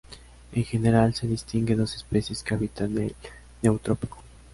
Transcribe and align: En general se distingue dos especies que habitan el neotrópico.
En 0.53 0.63
general 0.63 1.13
se 1.13 1.27
distingue 1.27 1.75
dos 1.75 1.95
especies 1.95 2.41
que 2.41 2.55
habitan 2.55 2.97
el 2.97 3.15
neotrópico. 3.61 4.17